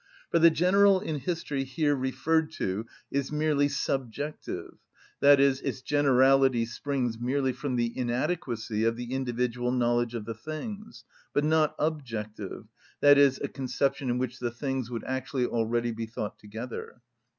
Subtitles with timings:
[0.31, 4.79] For the general in history here referred to is merely subjective,
[5.21, 11.03] i.e., its generality springs merely from the inadequacy of the individual knowledge of the things,
[11.35, 12.65] but not objective,
[13.03, 16.99] i.e., a conception in which the things would actually already be thought together.